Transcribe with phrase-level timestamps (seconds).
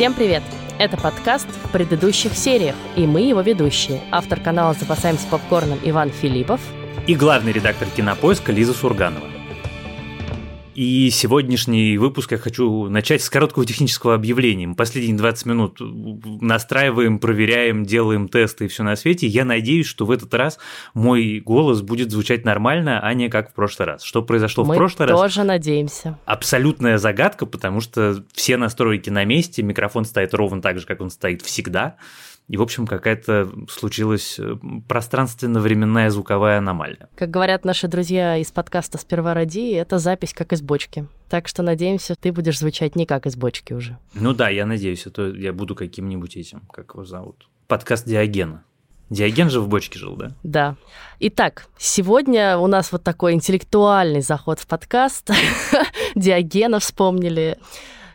[0.00, 0.42] Всем привет!
[0.78, 4.00] Это подкаст в предыдущих сериях, и мы его ведущие.
[4.10, 6.62] Автор канала «Запасаемся попкорном» Иван Филиппов
[7.06, 9.26] и главный редактор «Кинопоиска» Лиза Сурганова.
[10.80, 14.66] И сегодняшний выпуск я хочу начать с короткого технического объявления.
[14.66, 19.26] Мы последние 20 минут настраиваем, проверяем, делаем тесты и все на свете.
[19.26, 20.58] Я надеюсь, что в этот раз
[20.94, 24.02] мой голос будет звучать нормально, а не как в прошлый раз.
[24.02, 25.20] Что произошло Мы в прошлый раз?
[25.20, 26.18] Мы тоже надеемся.
[26.24, 31.10] Абсолютная загадка, потому что все настройки на месте, микрофон стоит ровно так же, как он
[31.10, 31.96] стоит всегда.
[32.50, 34.56] И, в общем, какая-то случилась э,
[34.88, 37.08] пространственно-временная звуковая аномалия.
[37.14, 41.06] Как говорят наши друзья из подкаста «Сперва ради», это запись как из бочки.
[41.28, 43.98] Так что, надеемся, ты будешь звучать не как из бочки уже.
[44.14, 47.48] Ну да, я надеюсь, а то я буду каким-нибудь этим, как его зовут.
[47.68, 48.64] Подкаст Диогена.
[49.10, 50.32] Диоген же в бочке жил, да?
[50.42, 50.76] Да.
[51.20, 55.30] Итак, сегодня у нас вот такой интеллектуальный заход в подкаст.
[56.16, 57.58] Диогена вспомнили.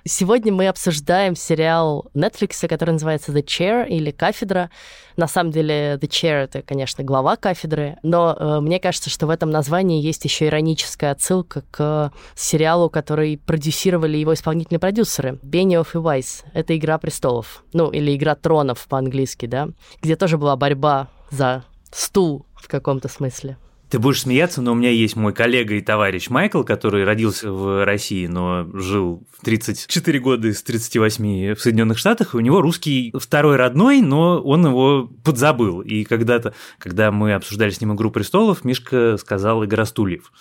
[0.07, 4.69] Сегодня мы обсуждаем сериал Netflix, который называется The Chair или Кафедра.
[5.17, 9.31] На самом деле The Chair это, конечно, глава кафедры, но э, мне кажется, что в
[9.31, 15.97] этом названии есть еще ироническая отсылка к сериалу, который продюсировали его исполнительные продюсеры Бениоф и
[15.97, 16.43] Вайс.
[16.53, 19.69] Это «Игра престолов», ну или «Игра тронов» по-английски, да,
[20.03, 23.57] где тоже была борьба за стул в каком-то смысле.
[23.89, 27.85] Ты будешь смеяться, но у меня есть мой коллега и товарищ Майкл, который родился в
[27.85, 33.13] России, но жил в 34 года из 38 в Соединенных Штатах, и у него русский
[33.15, 35.81] второй родной, но он его подзабыл.
[35.81, 40.31] И когда-то, когда мы обсуждали с ним «Игру престолов», Мишка сказал «Игра стульев».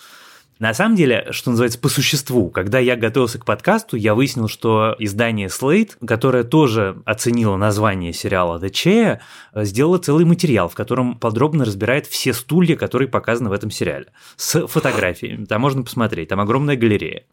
[0.57, 4.95] На самом деле, что называется, по существу, когда я готовился к подкасту, я выяснил, что
[4.99, 9.19] издание Slate, которое тоже оценило название сериала The Chair,
[9.65, 14.07] сделало целый материал, в котором подробно разбирает все стулья, которые показаны в этом сериале,
[14.37, 15.43] с фотографиями.
[15.43, 17.25] Там можно посмотреть, там огромная галерея.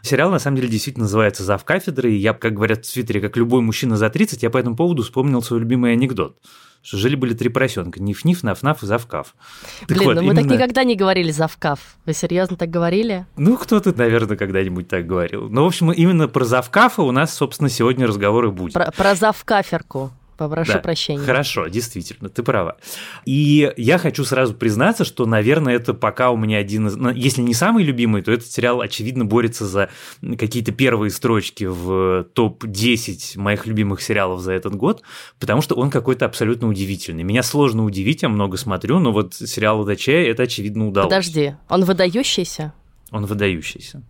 [0.00, 3.36] Сериал, на самом деле, действительно называется «Зав кафедры», и я, как говорят в Твиттере, как
[3.36, 6.38] любой мужчина за 30, я по этому поводу вспомнил свой любимый анекдот
[6.84, 8.00] что жили-были три поросенка.
[8.00, 9.34] Ниф-ниф, наф-наф и завкав.
[9.80, 11.80] Так Блин, вот, ну мы так никогда не говорили завкав.
[12.04, 13.26] Вы серьезно так говорили?
[13.36, 15.48] Ну, кто-то, наверное, когда-нибудь так говорил.
[15.48, 18.74] Но, в общем, именно про завкафа у нас, собственно, сегодня разговор и будет.
[18.74, 20.12] Про, про завкаферку.
[20.36, 21.24] Попрошу да, прощения.
[21.24, 22.76] Хорошо, действительно, ты права.
[23.24, 26.96] И я хочу сразу признаться, что, наверное, это пока у меня один из...
[27.16, 29.90] Если не самый любимый, то этот сериал, очевидно, борется за
[30.36, 35.02] какие-то первые строчки в топ-10 моих любимых сериалов за этот год,
[35.38, 37.22] потому что он какой-то абсолютно удивительный.
[37.22, 41.10] Меня сложно удивить, я много смотрю, но вот сериал «Удача» это, очевидно, удалось.
[41.10, 42.74] Подожди, он выдающийся?
[43.10, 44.02] Он выдающийся.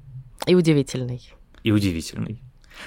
[0.47, 1.21] И удивительный.
[1.63, 2.41] И удивительный.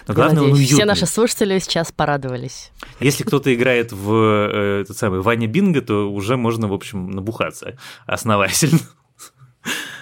[0.08, 0.76] Но главное, надеюсь, он уютный.
[0.76, 2.72] Все наши слушатели сейчас порадовались.
[3.00, 7.78] Если кто-то играет в э, этот самый Ваня Бинго, то уже можно, в общем, набухаться
[8.06, 8.80] основательно.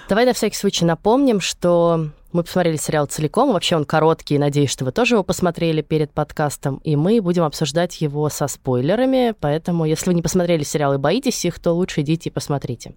[0.07, 3.53] Давай на всякий случай напомним, что мы посмотрели сериал целиком.
[3.53, 6.77] Вообще он короткий, надеюсь, что вы тоже его посмотрели перед подкастом.
[6.83, 9.33] И мы будем обсуждать его со спойлерами.
[9.39, 12.93] Поэтому, если вы не посмотрели сериал и боитесь их, то лучше идите и посмотрите.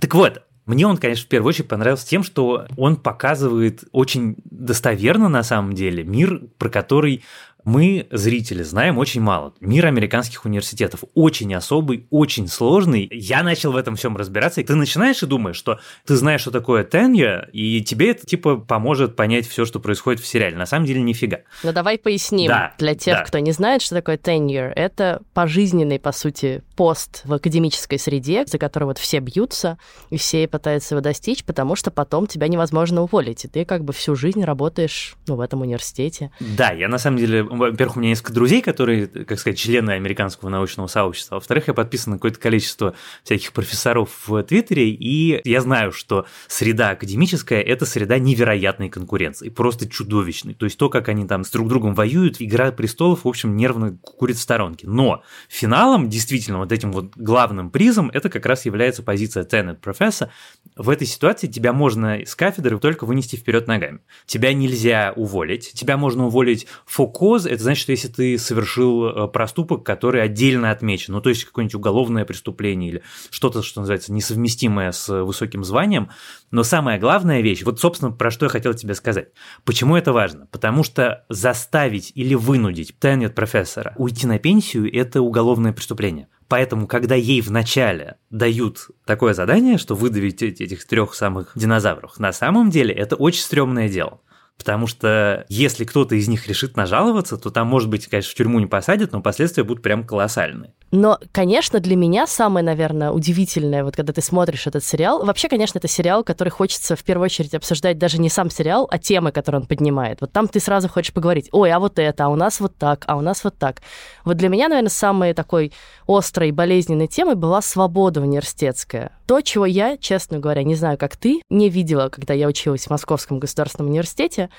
[0.00, 5.28] Так вот, мне он, конечно, в первую очередь понравился тем, что он показывает очень достоверно
[5.28, 7.24] на самом деле мир, про который
[7.64, 9.54] мы, зрители, знаем очень мало.
[9.60, 13.08] Мир американских университетов очень особый, очень сложный.
[13.10, 16.50] Я начал в этом всем разбираться, и ты начинаешь и думаешь, что ты знаешь, что
[16.50, 20.56] такое tenure, и тебе это типа поможет понять все, что происходит в сериале.
[20.56, 21.40] На самом деле нифига.
[21.62, 23.24] Ну давай поясним да, для тех, да.
[23.24, 24.72] кто не знает, что такое tenure.
[24.74, 29.78] Это пожизненный, по сути, пост в академической среде, за который вот все бьются,
[30.10, 33.92] и все пытаются его достичь, потому что потом тебя невозможно уволить, и ты как бы
[33.92, 36.30] всю жизнь работаешь ну, в этом университете.
[36.40, 40.48] Да, я на самом деле во-первых, у меня несколько друзей, которые, как сказать, члены американского
[40.48, 41.36] научного сообщества.
[41.36, 42.94] Во-вторых, я подписан на какое-то количество
[43.24, 49.88] всяких профессоров в Твиттере, и я знаю, что среда академическая– это среда невероятной конкуренции, просто
[49.88, 50.54] чудовищной.
[50.54, 53.96] То есть то, как они там с друг другом воюют, «Игра престолов», в общем, нервно
[54.02, 54.86] курит в сторонке.
[54.86, 60.28] Но финалом, действительно, вот этим вот главным призом, это как раз является позиция Tenet Professor.
[60.76, 64.00] В этой ситуации тебя можно с кафедры только вынести вперед ногами.
[64.26, 69.84] Тебя нельзя уволить, тебя можно уволить for cause, это значит, если ты совершил э, проступок,
[69.84, 75.08] который отдельно отмечен, ну то есть какое-нибудь уголовное преступление или что-то, что называется, несовместимое с
[75.22, 76.10] высоким званием,
[76.50, 79.28] но самая главная вещь, вот, собственно, про что я хотел тебе сказать.
[79.64, 80.46] Почему это важно?
[80.50, 86.28] Потому что заставить или вынудить тенет профессора уйти на пенсию– это уголовное преступление.
[86.48, 92.70] Поэтому, когда ей вначале дают такое задание, что выдавить этих трех самых динозавров, на самом
[92.70, 94.20] деле это очень стрёмное дело.
[94.60, 98.60] Потому что если кто-то из них решит нажаловаться, то там, может быть, конечно, в тюрьму
[98.60, 100.74] не посадят, но последствия будут прям колоссальные.
[100.92, 105.78] Но, конечно, для меня самое, наверное, удивительное, вот когда ты смотришь этот сериал, вообще, конечно,
[105.78, 109.60] это сериал, который хочется в первую очередь обсуждать даже не сам сериал, а темы, которые
[109.60, 110.20] он поднимает.
[110.20, 113.04] Вот там ты сразу хочешь поговорить, ой, а вот это, а у нас вот так,
[113.06, 113.82] а у нас вот так.
[114.24, 115.72] Вот для меня, наверное, самой такой
[116.08, 119.12] острой болезненной темой была свобода университетская.
[119.26, 122.90] То, чего я, честно говоря, не знаю, как ты, не видела, когда я училась в
[122.90, 124.50] Московском государственном университете,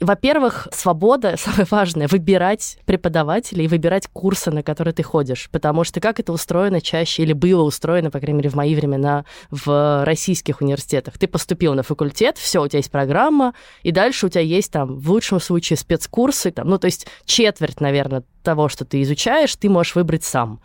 [0.00, 5.48] во-первых, свобода, самое важное, выбирать преподавателей и выбирать курсы, на которые ты ходишь.
[5.50, 9.24] Потому что как это устроено чаще, или было устроено, по крайней мере, в мои времена,
[9.50, 11.18] в российских университетах.
[11.18, 14.98] Ты поступил на факультет, все, у тебя есть программа, и дальше у тебя есть там,
[14.98, 19.68] в лучшем случае, спецкурсы, там, ну, то есть четверть, наверное, того, что ты изучаешь, ты
[19.68, 20.60] можешь выбрать сам.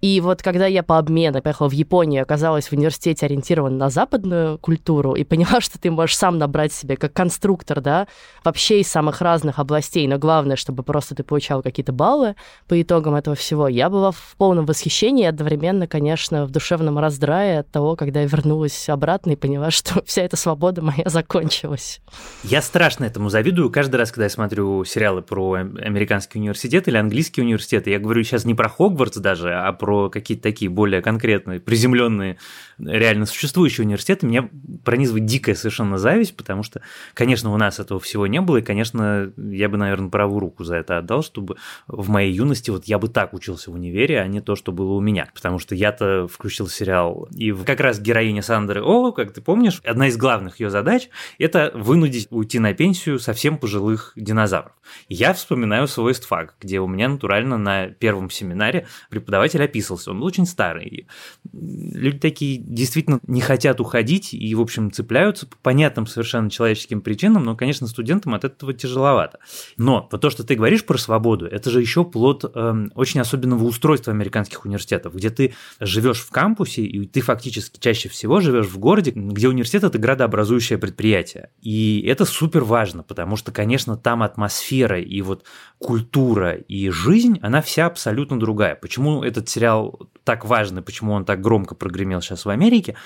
[0.00, 4.58] И вот когда я по обмену поехала в Японию, оказалась в университете ориентирован на западную
[4.58, 8.06] культуру и поняла, что ты можешь сам набрать себе как конструктор, да,
[8.44, 12.36] вообще из самых разных областей, но главное, чтобы просто ты получал какие-то баллы
[12.68, 17.70] по итогам этого всего, я была в полном восхищении одновременно, конечно, в душевном раздрае от
[17.70, 22.00] того, когда я вернулась обратно и поняла, что вся эта свобода моя закончилась.
[22.42, 27.42] Я страшно этому завидую каждый раз, когда я смотрю сериалы про американский университет или английский
[27.42, 27.86] университет.
[27.86, 32.38] Я говорю сейчас не про Хогвартс даже, а про какие-то такие более конкретные, приземленные,
[32.78, 34.48] реально существующие университеты, меня
[34.84, 36.82] пронизывает дикая совершенно зависть, потому что,
[37.14, 40.76] конечно, у нас этого всего не было, и, конечно, я бы, наверное, правую руку за
[40.76, 44.40] это отдал, чтобы в моей юности вот я бы так учился в универе, а не
[44.40, 45.28] то, что было у меня.
[45.34, 50.08] Потому что я-то включил сериал, и как раз героиня Сандры О, как ты помнишь, одна
[50.08, 51.08] из главных ее задач–
[51.38, 54.72] это вынудить уйти на пенсию совсем пожилых динозавров.
[55.08, 60.10] Я вспоминаю свой ствак, где у меня натурально на первом семинаре преподаватель описывался.
[60.10, 61.06] Он очень старый.
[61.52, 67.44] Люди такие действительно не хотят уходить и, в общем, цепляются по понятным совершенно человеческим причинам,
[67.44, 69.38] но, конечно, студентам от этого тяжеловато.
[69.76, 73.64] Но вот то, что ты говоришь про свободу, это же еще плод э, очень особенного
[73.64, 78.78] устройства американских университетов, где ты живешь в кампусе, и ты фактически чаще всего живешь в
[78.78, 81.50] городе, где университет это градообразующее предприятие.
[81.60, 85.44] И это супер важно, потому что, конечно, там атмосфера и вот
[85.78, 88.74] культура и жизнь, она вся абсолютно другая.
[88.74, 92.96] Почему этот сериал так важный, почему он так громко прогремел сейчас в Америке?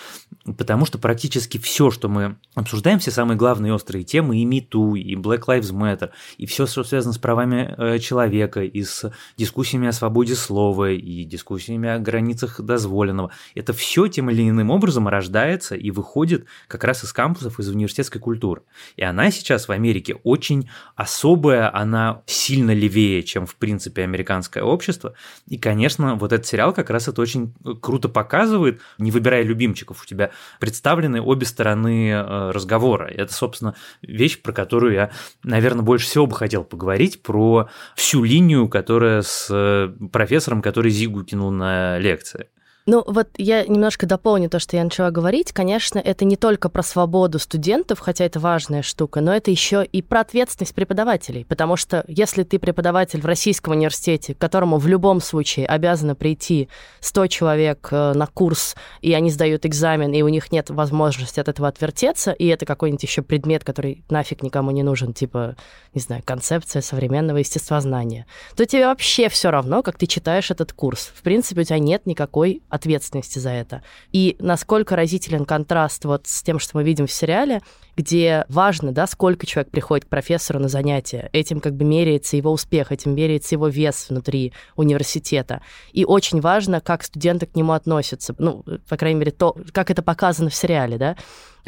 [0.56, 5.16] Потому что практически все, что мы обсуждаем, все самые главные острые темы, и МИТУ, и
[5.16, 9.92] Black Lives Matter, и все, что связано с правами э, человека, и с дискуссиями о
[9.92, 15.90] свободе слова, и дискуссиями о границах дозволенного, это все тем или иным образом рождается и
[15.90, 18.62] выходит как раз из кампусов, из университетской культуры.
[18.96, 25.14] И она сейчас в Америке очень особая, она сильно левее, чем в принципе американское общество.
[25.48, 30.02] И, конечно, вот этот сериал как раз это очень э, круто показывает, не выбирая любимчиков,
[30.02, 33.06] у тебя представлены обе стороны э, разговора.
[33.06, 35.10] Это, собственно, вещь, про которую я,
[35.42, 41.24] наверное, больше всего бы хотел поговорить, про всю линию, которая с э, профессором, который Зигу
[41.24, 42.48] кинул на лекции.
[42.90, 45.52] Ну, вот я немножко дополню то, что я начала говорить.
[45.52, 50.00] Конечно, это не только про свободу студентов, хотя это важная штука, но это еще и
[50.00, 51.44] про ответственность преподавателей.
[51.44, 56.70] Потому что если ты преподаватель в российском университете, к которому в любом случае обязаны прийти
[57.00, 61.48] 100 человек э, на курс, и они сдают экзамен, и у них нет возможности от
[61.48, 65.56] этого отвертеться, и это какой-нибудь еще предмет, который нафиг никому не нужен, типа,
[65.92, 68.24] не знаю, концепция современного естествознания,
[68.56, 71.12] то тебе вообще все равно, как ты читаешь этот курс.
[71.14, 73.82] В принципе, у тебя нет никакой ответственности за это.
[74.12, 77.60] И насколько разителен контраст вот с тем, что мы видим в сериале,
[77.96, 81.28] где важно, да, сколько человек приходит к профессору на занятия.
[81.32, 85.62] Этим как бы меряется его успех, этим меряется его вес внутри университета.
[85.92, 88.34] И очень важно, как студенты к нему относятся.
[88.38, 91.16] Ну, по крайней мере, то, как это показано в сериале, да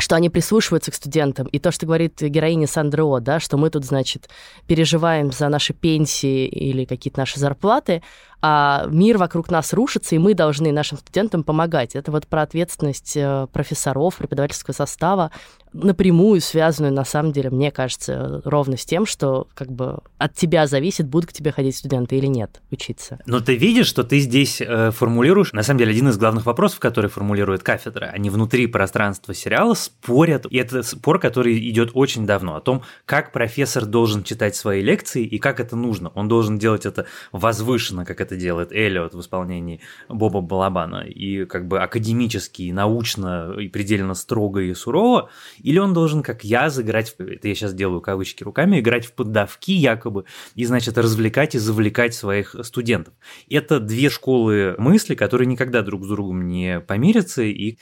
[0.01, 1.47] что они прислушиваются к студентам.
[1.49, 4.29] И то, что говорит героиня Сандро, да, что мы тут, значит,
[4.67, 8.03] переживаем за наши пенсии или какие-то наши зарплаты,
[8.43, 11.95] а мир вокруг нас рушится, и мы должны нашим студентам помогать.
[11.95, 15.31] Это вот про ответственность э, профессоров, преподавательского состава,
[15.73, 20.67] напрямую связанную, на самом деле, мне кажется, ровно с тем, что как бы от тебя
[20.67, 23.19] зависит, будут к тебе ходить студенты или нет учиться.
[23.27, 26.81] Но ты видишь, что ты здесь э, формулируешь, на самом деле, один из главных вопросов,
[26.81, 28.07] который формулирует кафедра.
[28.07, 33.33] Они внутри пространства сериала спорят, и это спор, который идет очень давно, о том, как
[33.33, 36.11] профессор должен читать свои лекции и как это нужно.
[36.15, 41.67] Он должен делать это возвышенно, как это делает Эллиот в исполнении Боба Балабана, и как
[41.67, 47.49] бы академически, научно, и предельно строго и сурово, или он должен, как я, заграть, это
[47.49, 52.55] я сейчас делаю кавычки руками, играть в поддавки якобы, и, значит, развлекать и завлекать своих
[52.63, 53.15] студентов.
[53.49, 57.77] Это две школы мысли, которые никогда друг с другом не помирятся, и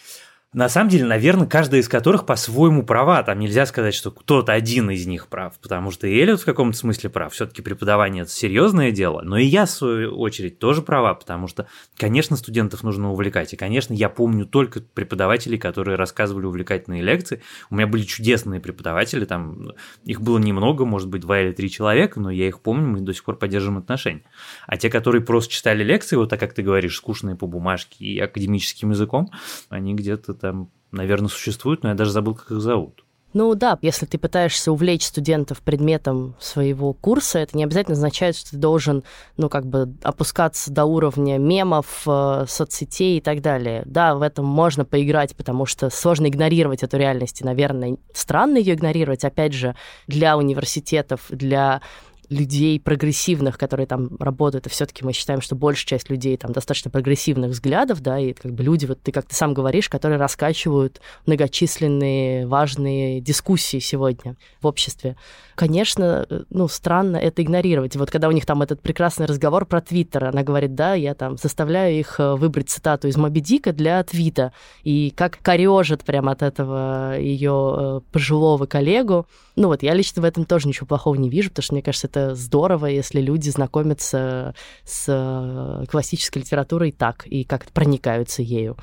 [0.55, 3.23] На самом деле, наверное, каждая из которых по-своему права.
[3.23, 6.75] Там нельзя сказать, что кто-то один из них прав, потому что и Эллиот в каком-то
[6.75, 7.35] смысле прав.
[7.35, 9.21] Все-таки преподавание– это серьезное дело.
[9.21, 11.67] Но и я, в свою очередь, тоже права, потому что,
[11.99, 13.52] конечно, студентов нужно увлекать.
[13.52, 17.43] И, конечно, я помню только преподавателей, которые рассказывали увлекательные лекции.
[17.69, 19.73] У меня были чудесные преподаватели, там
[20.05, 23.12] их было немного, может быть, два или три человека, но я их помню, мы до
[23.12, 24.23] сих пор поддерживаем отношения.
[24.67, 28.19] А те, которые просто читали лекции, вот так, как ты говоришь, скучные по бумажке и
[28.19, 29.31] академическим языком,
[29.69, 33.04] они где-то там, наверное, существуют, но я даже забыл, как их зовут.
[33.35, 38.52] Ну да, если ты пытаешься увлечь студентов предметом своего курса, это не обязательно означает, что
[38.52, 39.04] ты должен,
[39.37, 43.83] ну, как бы опускаться до уровня мемов, э, соцсетей и так далее.
[43.85, 48.75] Да, в этом можно поиграть, потому что сложно игнорировать эту реальность, и, наверное, странно ее
[48.75, 49.76] игнорировать, опять же,
[50.07, 51.83] для университетов, для
[52.30, 56.90] людей прогрессивных, которые там работают, и все-таки мы считаем, что большая часть людей там достаточно
[56.90, 61.00] прогрессивных взглядов, да, и как бы люди, вот ты как ты сам говоришь, которые раскачивают
[61.26, 65.16] многочисленные важные дискуссии сегодня в обществе.
[65.54, 67.97] Конечно, ну, странно это игнорировать.
[67.97, 71.37] Вот когда у них там этот прекрасный разговор про Твиттер, она говорит, да, я там
[71.37, 76.42] заставляю их э, выбрать цитату из Моби Дика для твита, и как корежит прямо от
[76.42, 79.26] этого ее э, пожилого коллегу.
[79.56, 82.06] Ну вот, я лично в этом тоже ничего плохого не вижу, потому что мне кажется,
[82.06, 88.76] это это здорово, если люди знакомятся с э, классической литературой так и как проникаются ею.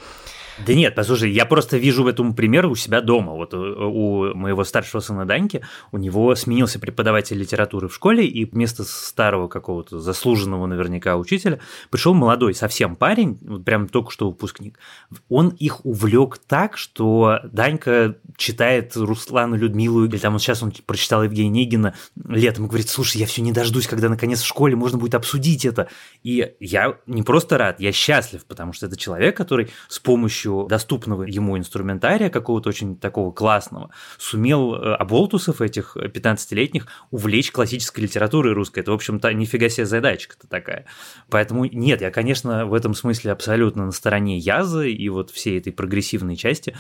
[0.65, 3.33] Да нет, послушай, я просто вижу этому пример у себя дома.
[3.33, 5.61] Вот э, у моего старшего сына Даньки,
[5.91, 12.13] у него сменился преподаватель литературы в школе, и вместо старого какого-то заслуженного наверняка учителя пришел
[12.13, 14.79] молодой совсем парень, вот прям только что выпускник.
[15.29, 21.23] Он их увлек так, что Данька читает Руслана Людмилу, или там вот сейчас он прочитал
[21.23, 21.93] Евгения Негина
[22.27, 25.65] летом и говорит, слушай, я все не дождусь, когда наконец в школе можно будет обсудить
[25.65, 25.87] это.
[26.23, 30.65] И я не просто рад, я счастлив, потому что это человек, который с помощью помощью
[30.69, 38.53] доступного ему инструментария, какого-то очень такого классного, сумел э, оболтусов этих 15-летних увлечь классической литературой
[38.53, 38.79] русской.
[38.79, 40.85] Это, в общем-то, нифига себе задачка-то такая.
[41.29, 45.71] Поэтому нет, я, конечно, в этом смысле абсолютно на стороне Язы и вот всей этой
[45.73, 46.75] прогрессивной части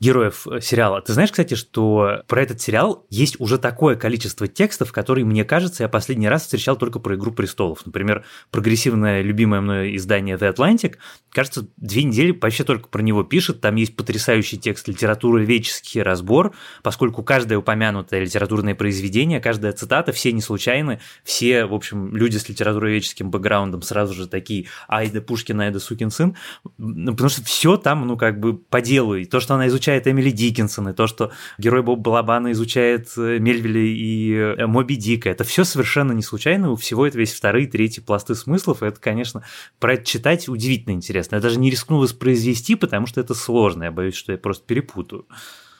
[0.00, 1.02] героев э, сериала.
[1.02, 5.82] Ты знаешь, кстати, что про этот сериал есть уже такое количество текстов, которые, мне кажется,
[5.82, 7.84] я последний раз встречал только про «Игру престолов».
[7.84, 10.96] Например, прогрессивное, любимое мной издание The Atlantic,
[11.30, 13.60] кажется, две недели вообще только про него пишет.
[13.60, 20.32] Там есть потрясающий текст литературы «Веческий разбор», поскольку каждое упомянутое литературное произведение, каждая цитата, все
[20.32, 25.78] не случайны, все, в общем, люди с литературоведческим бэкграундом сразу же такие «Айда Пушкин, Айда
[25.78, 26.36] сукин сын»,
[26.78, 29.16] потому что все там, ну, как бы по делу.
[29.16, 33.10] И то, что она изучает изучает Эмили Диккенсон, и то, что герой Боб Балабана изучает
[33.16, 35.28] э, Мельвиля и э, Моби Дика.
[35.28, 39.00] Это все совершенно не случайно, у всего это весь вторые, третьи пласты смыслов, и это,
[39.00, 39.42] конечно,
[39.78, 41.36] про это читать удивительно интересно.
[41.36, 45.26] Я даже не рискнул воспроизвести, потому что это сложно, я боюсь, что я просто перепутаю.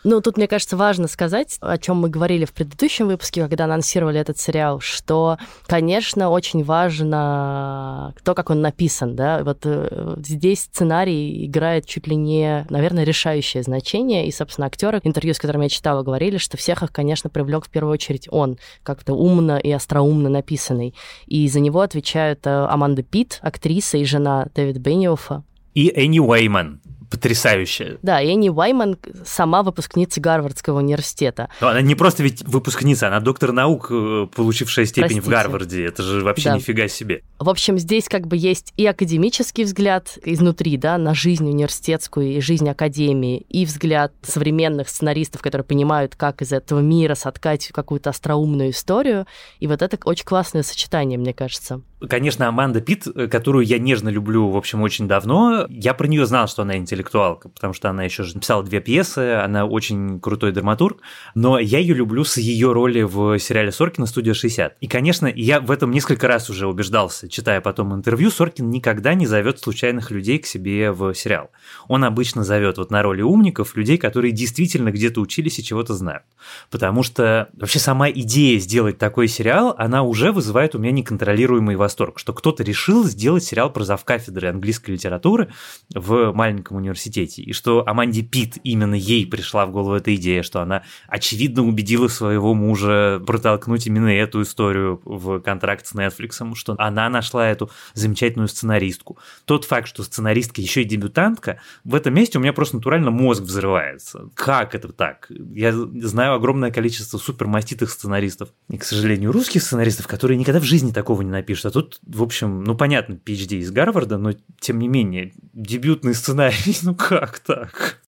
[0.02, 4.18] Ну, тут, мне кажется, важно сказать, о чем мы говорили в предыдущем выпуске, когда анонсировали
[4.18, 11.44] этот сериал, что, конечно, очень важно то, как он написан, да, вот э, здесь сценарий
[11.44, 16.02] играет чуть ли не, наверное, решающее значение, и, собственно, актеры, интервью, с которыми я читала,
[16.02, 20.94] говорили, что всех их, конечно, привлек в первую очередь он, как-то умно и остроумно написанный,
[21.26, 25.44] и за него отвечают э, Аманда Пит, актриса и жена Дэвида Бенниофа.
[25.74, 26.80] И Энни Уэйман,
[27.10, 27.98] потрясающая.
[28.02, 31.50] Да, Энни Уайман сама выпускница Гарвардского университета.
[31.60, 35.26] Но она не просто ведь выпускница, она доктор наук, э, получившая степень Простите.
[35.26, 35.84] в Гарварде.
[35.84, 36.56] Это же вообще да.
[36.56, 37.22] нифига себе.
[37.38, 42.40] В общем, здесь как бы есть и академический взгляд изнутри, да, на жизнь университетскую и
[42.40, 48.70] жизнь академии, и взгляд современных сценаристов, которые понимают, как из этого мира соткать какую-то остроумную
[48.70, 49.26] историю.
[49.58, 51.82] И вот это очень классное сочетание, мне кажется.
[52.08, 56.24] Конечно, Аманда Пит, э, которую я нежно люблю, в общем, очень давно, я про нее
[56.24, 60.52] знал, что она интеллектуалка, потому что она еще же написала две пьесы, она очень крутой
[60.52, 61.00] драматург,
[61.34, 64.72] но я ее люблю с ее роли в сериале Соркина «Студия 60».
[64.80, 69.26] И, конечно, я в этом несколько раз уже убеждался, читая потом интервью, Соркин никогда не
[69.26, 71.50] зовет случайных людей к себе в сериал.
[71.86, 76.22] Он обычно зовет вот на роли умников людей, которые действительно где-то учились и чего-то знают.
[76.70, 81.89] Потому что вообще сама идея сделать такой сериал, она уже вызывает у меня неконтролируемый восторг
[81.90, 85.52] восторг, что кто-то решил сделать сериал про завкафедры английской литературы
[85.92, 90.60] в маленьком университете, и что Аманде Пит, именно ей пришла в голову эта идея, что
[90.60, 97.08] она очевидно убедила своего мужа протолкнуть именно эту историю в контракт с Netflix, что она
[97.08, 99.18] нашла эту замечательную сценаристку.
[99.44, 103.42] Тот факт, что сценаристка еще и дебютантка, в этом месте у меня просто натурально мозг
[103.42, 104.28] взрывается.
[104.34, 105.26] Как это так?
[105.28, 110.92] Я знаю огромное количество супермаститых сценаристов, и, к сожалению, русских сценаристов, которые никогда в жизни
[110.92, 114.78] такого не напишут, а тут тут, в общем, ну, понятно, PhD из Гарварда, но, тем
[114.78, 117.99] не менее, дебютный сценарий, ну как так?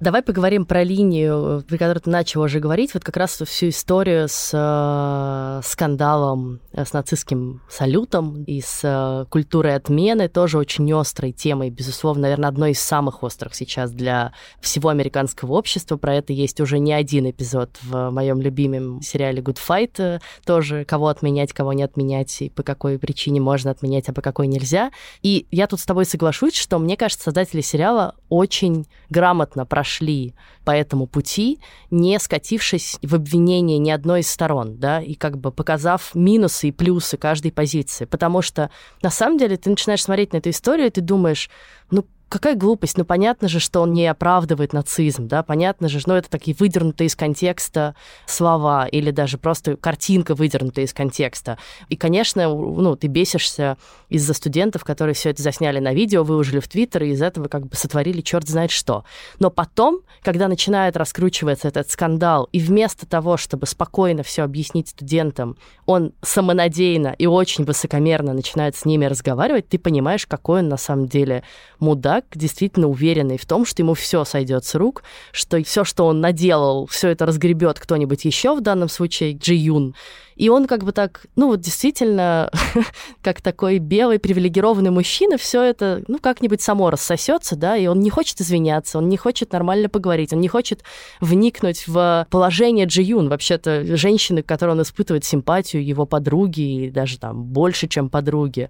[0.00, 4.28] Давай поговорим про линию, при которой ты начал уже говорить, вот как раз всю историю
[4.28, 11.32] с э, скандалом, э, с нацистским салютом и с э, культурой отмены, тоже очень острой
[11.32, 15.96] темой, безусловно, наверное, одной из самых острых сейчас для всего американского общества.
[15.96, 20.84] Про это есть уже не один эпизод в моем любимом сериале Good Fight, э, тоже
[20.84, 24.92] кого отменять, кого не отменять, и по какой причине можно отменять, а по какой нельзя.
[25.22, 30.34] И я тут с тобой соглашусь, что мне кажется, создатели сериала очень грамотно прошли пошли
[30.64, 35.50] по этому пути, не скатившись в обвинение ни одной из сторон, да, и как бы
[35.50, 38.04] показав минусы и плюсы каждой позиции.
[38.04, 38.70] Потому что
[39.02, 41.48] на самом деле ты начинаешь смотреть на эту историю, и ты думаешь,
[41.90, 46.14] ну какая глупость, ну понятно же, что он не оправдывает нацизм, да, понятно же, ну
[46.14, 47.94] это такие выдернутые из контекста
[48.26, 51.58] слова или даже просто картинка выдернутая из контекста.
[51.88, 53.76] И, конечно, ну ты бесишься
[54.08, 57.66] из-за студентов, которые все это засняли на видео, выложили в Твиттер, и из этого как
[57.66, 59.04] бы сотворили черт знает что.
[59.38, 65.56] Но потом, когда начинает раскручиваться этот скандал, и вместо того, чтобы спокойно все объяснить студентам,
[65.86, 71.06] он самонадеянно и очень высокомерно начинает с ними разговаривать, ты понимаешь, какой он на самом
[71.06, 71.42] деле
[71.78, 76.06] мудак, человек действительно уверенный в том, что ему все сойдет с рук, что все, что
[76.06, 79.94] он наделал, все это разгребет кто-нибудь еще, в данном случае Джи Юн.
[80.36, 82.50] И он как бы так, ну вот действительно,
[83.22, 88.10] как такой белый привилегированный мужчина, все это, ну, как-нибудь само рассосется, да, и он не
[88.10, 90.84] хочет извиняться, он не хочет нормально поговорить, он не хочет
[91.20, 96.90] вникнуть в положение Джи Юн, вообще-то женщины, к которой он испытывает симпатию, его подруги, и
[96.90, 98.68] даже там больше, чем подруги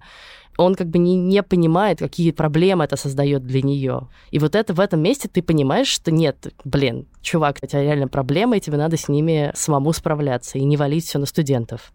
[0.59, 4.09] он как бы не, не понимает, какие проблемы это создает для нее.
[4.31, 8.09] И вот это в этом месте ты понимаешь, что нет, блин, чувак, у тебя реально
[8.09, 11.93] проблемы, и тебе надо с ними самому справляться и не валить все на студентов.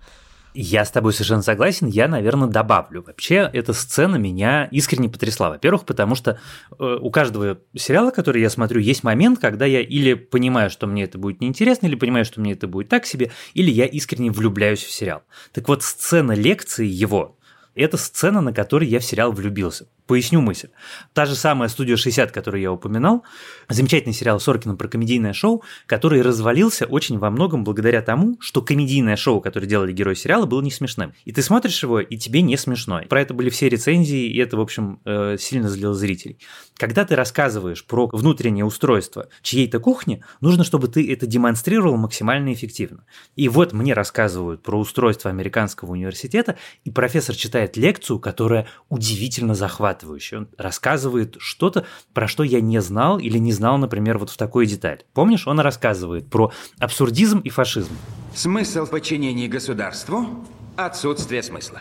[0.56, 1.88] Я с тобой совершенно согласен.
[1.88, 3.02] Я, наверное, добавлю.
[3.02, 5.50] Вообще, эта сцена меня искренне потрясла.
[5.50, 6.38] Во-первых, потому что
[6.78, 11.02] э, у каждого сериала, который я смотрю, есть момент, когда я или понимаю, что мне
[11.04, 14.84] это будет неинтересно, или понимаю, что мне это будет так себе, или я искренне влюбляюсь
[14.84, 15.22] в сериал.
[15.52, 17.36] Так вот, сцена лекции его,
[17.82, 19.86] это сцена, на которой я в сериал влюбился.
[20.06, 20.68] Поясню мысль.
[21.14, 23.24] Та же самая «Студия 60», которую я упоминал,
[23.70, 29.16] замечательный сериал Соркина про комедийное шоу, который развалился очень во многом благодаря тому, что комедийное
[29.16, 31.14] шоу, которое делали герои сериала, было не смешным.
[31.24, 33.00] И ты смотришь его, и тебе не смешно.
[33.08, 36.38] Про это были все рецензии, и это, в общем, э, сильно злило зрителей.
[36.76, 43.06] Когда ты рассказываешь про внутреннее устройство чьей-то кухни, нужно, чтобы ты это демонстрировал максимально эффективно.
[43.36, 49.93] И вот мне рассказывают про устройство американского университета, и профессор читает лекцию, которая удивительно захватывает
[49.94, 50.38] захватывающе.
[50.38, 54.66] Он рассказывает что-то, про что я не знал или не знал, например, вот в такой
[54.66, 55.02] деталь.
[55.14, 57.96] Помнишь, он рассказывает про абсурдизм и фашизм.
[58.34, 60.26] Смысл подчинения государству–
[60.76, 61.80] отсутствие смысла.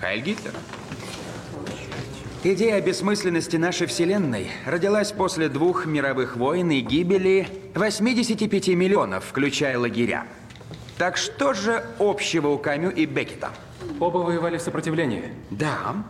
[0.00, 0.52] Хайль Гитлер.
[2.44, 10.26] Идея бессмысленности нашей Вселенной родилась после двух мировых войн и гибели 85 миллионов, включая лагеря.
[10.96, 13.50] Так что же общего у Камю и Беккета?
[14.00, 15.24] Оба воевали в сопротивлении.
[15.50, 16.04] Да.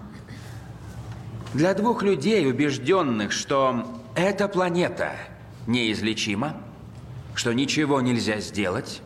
[1.55, 5.13] Для двух людей, убежденных, что эта планета
[5.67, 6.61] неизлечима,
[7.35, 9.03] что ничего нельзя сделать,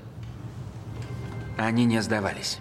[1.57, 2.59] они не сдавались.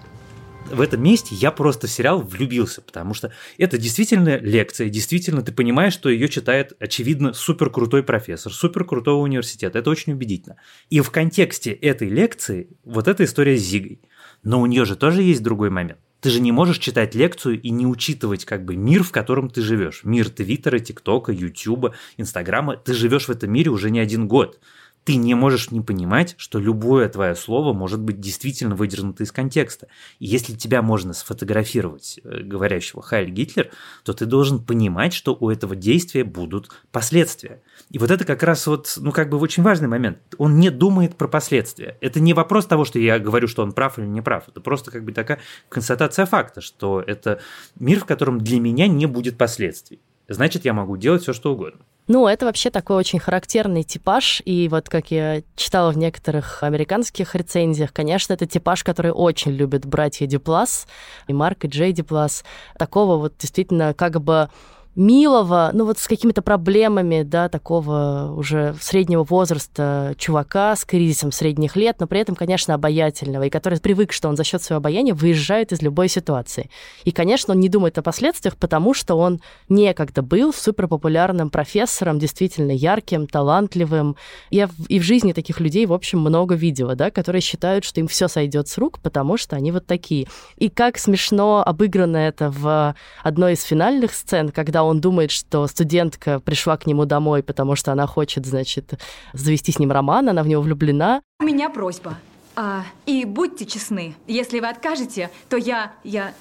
[0.69, 5.51] В этом месте я просто в сериал влюбился, потому что это действительно лекция, действительно ты
[5.51, 9.79] понимаешь, что ее читает, очевидно, супер крутой профессор, супер крутого университета.
[9.79, 10.57] Это очень убедительно.
[10.89, 14.01] И в контексте этой лекции вот эта история с Зигой.
[14.43, 15.99] Но у нее же тоже есть другой момент.
[16.21, 19.61] Ты же не можешь читать лекцию и не учитывать как бы мир, в котором ты
[19.61, 20.01] живешь.
[20.03, 22.75] Мир Твиттера, ТикТока, Ютуба, Инстаграма.
[22.75, 24.59] Ты живешь в этом мире уже не один год
[25.03, 29.87] ты не можешь не понимать, что любое твое слово может быть действительно выдернуто из контекста.
[30.19, 33.71] И если тебя можно сфотографировать э, говорящего Хайль Гитлер,
[34.03, 37.61] то ты должен понимать, что у этого действия будут последствия.
[37.89, 40.19] И вот это как раз вот, ну как бы очень важный момент.
[40.37, 41.97] Он не думает про последствия.
[42.01, 44.47] Это не вопрос того, что я говорю, что он прав или не прав.
[44.47, 47.41] Это просто как бы такая констатация факта, что это
[47.79, 49.99] мир, в котором для меня не будет последствий.
[50.29, 51.81] Значит, я могу делать все, что угодно.
[52.07, 57.35] Ну, это вообще такой очень характерный типаж, и вот как я читала в некоторых американских
[57.35, 60.87] рецензиях, конечно, это типаж, который очень любят братья Дюплас,
[61.27, 62.43] и Марк, и Джей Дюплас,
[62.79, 64.49] такого вот действительно как бы
[64.95, 71.75] милого, ну вот с какими-то проблемами, да, такого уже среднего возраста чувака с кризисом средних
[71.75, 75.13] лет, но при этом, конечно, обаятельного, и который привык, что он за счет своего обаяния
[75.13, 76.69] выезжает из любой ситуации.
[77.05, 82.71] И, конечно, он не думает о последствиях, потому что он некогда был суперпопулярным профессором, действительно
[82.71, 84.15] ярким, талантливым.
[84.49, 88.07] Я и в жизни таких людей, в общем, много видела, да, которые считают, что им
[88.07, 90.27] все сойдет с рук, потому что они вот такие.
[90.57, 95.67] И как смешно обыграно это в одной из финальных сцен, когда когда он думает, что
[95.67, 98.93] студентка пришла к нему домой, потому что она хочет, значит,
[99.33, 101.21] завести с ним роман, она в него влюблена.
[101.41, 102.17] У меня просьба.
[102.55, 104.15] А, и будьте честны.
[104.25, 105.91] Если вы откажете, то я...
[106.05, 106.33] я...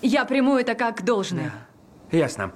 [0.00, 1.52] я приму это как должное.
[2.10, 2.52] Ясно.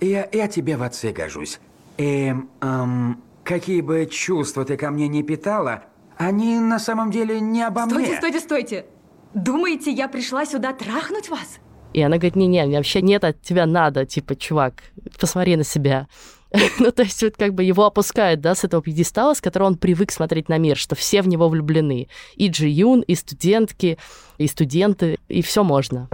[0.00, 1.60] Я, я тебе в отцы гожусь.
[1.98, 5.84] Эм, эм, какие бы чувства ты ко мне не питала,
[6.16, 8.16] они на самом деле не обо Стойте, мне.
[8.16, 8.86] стойте, стойте.
[9.34, 11.58] Думаете, я пришла сюда трахнуть вас?
[11.92, 14.82] И она говорит, не-не, мне вообще нет от тебя надо, типа, чувак,
[15.18, 16.06] посмотри на себя.
[16.78, 19.76] ну, то есть вот как бы его опускают, да, с этого пьедестала, с которого он
[19.76, 22.08] привык смотреть на мир, что все в него влюблены.
[22.36, 23.98] И Джи Юн, и студентки,
[24.38, 26.08] и студенты, и все можно.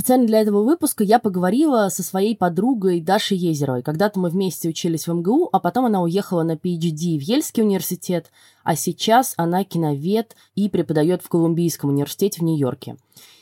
[0.00, 3.82] Специально для этого выпуска я поговорила со своей подругой Дашей Езеровой.
[3.82, 8.30] Когда-то мы вместе учились в МГУ, а потом она уехала на PhD в Ельский университет,
[8.64, 12.96] а сейчас она киновед и преподает в Колумбийском университете в Нью-Йорке.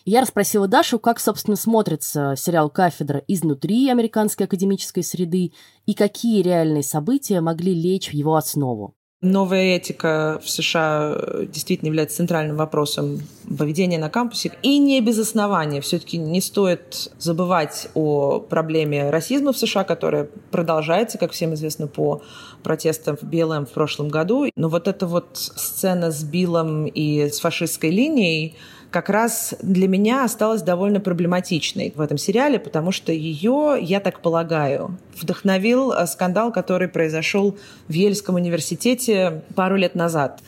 [0.04, 5.52] Я расспросила Дашу, как, собственно, смотрится сериал «Кафедра» изнутри американской академической среды
[5.86, 8.96] и какие реальные события могли лечь в его основу.
[9.20, 13.18] Новая этика в США э, действительно является центральным вопросом
[13.58, 14.52] поведения на кампусе.
[14.62, 15.80] И не без основания.
[15.80, 22.22] Все-таки не стоит забывать о проблеме расизма в США, которая продолжается, как всем известно, по
[22.62, 24.52] протестам в БЛМ в прошлом году.
[24.54, 28.54] Но вот эта вот сцена с Биллом и с фашистской линией–
[28.90, 34.20] как раз для меня осталась довольно проблематичной в этом сериале, потому что ее, я так
[34.20, 40.40] полагаю, вдохновил э, скандал, который произошел в Ельском университете пару лет назад.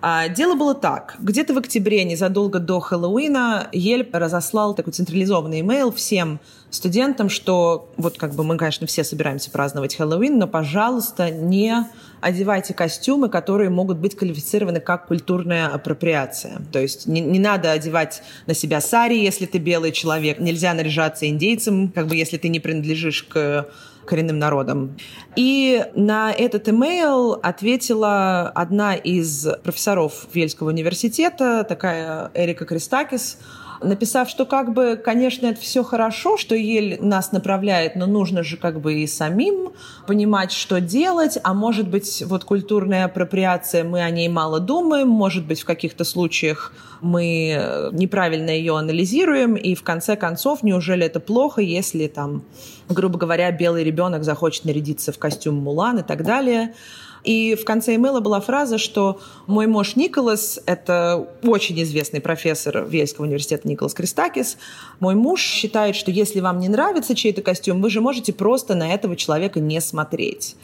[0.00, 1.16] А, дело было так.
[1.18, 8.16] Где-то в октябре, незадолго до Хэллоуина, Ель разослал такой централизованный имейл всем студентам, что вот
[8.16, 11.86] как бы мы, конечно, все собираемся праздновать Хэллоуин, но, пожалуйста, не
[12.22, 16.62] одевайте костюмы, которые могут быть квалифицированы как культурная апроприация.
[16.72, 21.28] То есть не, не надо одевать на себя сари, если ты белый человек, нельзя наряжаться
[21.28, 23.66] индейцем, как бы если ты не принадлежишь к
[24.06, 24.96] коренным народам.
[25.36, 33.38] И на этот имейл ответила одна из профессоров Вельского университета, такая Эрика Кристакис,
[33.82, 38.56] написав, что как бы, конечно, это все хорошо, что Ель нас направляет, но нужно же
[38.56, 39.72] как бы и самим
[40.06, 45.46] понимать, что делать, а может быть, вот культурная апроприация, мы о ней мало думаем, может
[45.46, 51.60] быть, в каких-то случаях мы неправильно ее анализируем, и в конце концов, неужели это плохо,
[51.60, 52.44] если там,
[52.88, 56.74] грубо говоря, белый ребенок захочет нарядиться в костюм Мулан и так далее.
[57.24, 63.26] И в конце имейла была фраза, что мой муж Николас, это очень известный профессор Вельского
[63.26, 64.58] университета Николас Кристакис,
[64.98, 68.92] мой муж считает, что если вам не нравится чей-то костюм, вы же можете просто на
[68.92, 70.56] этого человека не смотреть.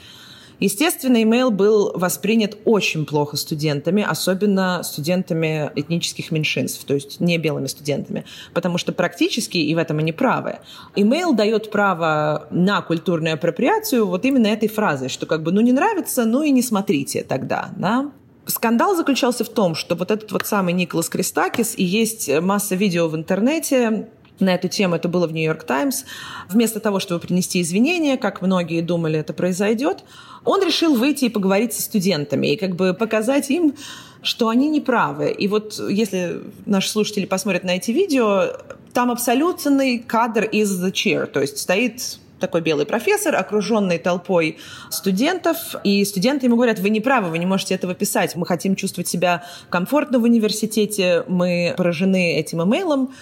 [0.60, 7.66] Естественно, имейл был воспринят очень плохо студентами, особенно студентами этнических меньшинств, то есть не белыми
[7.66, 10.58] студентами, потому что практически, и в этом они правы,
[10.96, 15.72] имейл дает право на культурную апроприацию вот именно этой фразой, что как бы, ну не
[15.72, 18.10] нравится, ну и не смотрите тогда, да.
[18.46, 23.06] Скандал заключался в том, что вот этот вот самый Николас Кристакис, и есть масса видео
[23.06, 24.08] в интернете,
[24.40, 26.04] на эту тему, это было в Нью-Йорк Таймс.
[26.48, 30.04] Вместо того, чтобы принести извинения, как многие думали, это произойдет,
[30.44, 33.74] он решил выйти и поговорить со студентами и как бы показать им,
[34.22, 35.30] что они не правы.
[35.30, 38.56] И вот если наши слушатели посмотрят на эти видео,
[38.92, 44.58] там абсолютный кадр из The Chair, то есть стоит такой белый профессор, окруженный толпой
[44.90, 48.76] студентов, и студенты ему говорят, вы не правы, вы не можете этого писать, мы хотим
[48.76, 53.12] чувствовать себя комфортно в университете, мы поражены этим имейлом,